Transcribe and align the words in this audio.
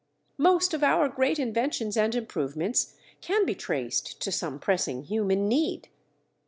Most 0.39 0.73
of 0.73 0.83
our 0.83 1.07
great 1.07 1.37
inventions 1.37 1.95
and 1.95 2.15
improvements 2.15 2.95
can 3.21 3.45
be 3.45 3.53
traced 3.53 4.19
to 4.21 4.31
some 4.31 4.57
pressing 4.57 5.03
human 5.03 5.47
need. 5.47 5.89